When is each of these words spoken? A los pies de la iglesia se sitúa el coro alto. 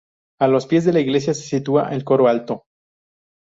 A 0.39 0.47
los 0.47 0.65
pies 0.65 0.83
de 0.83 0.93
la 0.93 0.99
iglesia 0.99 1.35
se 1.35 1.43
sitúa 1.43 1.89
el 1.93 2.03
coro 2.03 2.27
alto. 2.27 2.63